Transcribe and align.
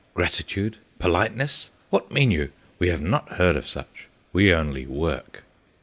Gratitude! 0.15 0.77
Politeness! 0.97 1.69
What 1.91 2.11
mean 2.11 2.31
you? 2.31 2.51
We 2.79 2.87
have 2.87 3.01
not 3.01 3.33
heard 3.33 3.55
of 3.55 3.67
such. 3.67 4.07
We 4.33 4.51
only 4.51 4.87
work. 4.87 5.43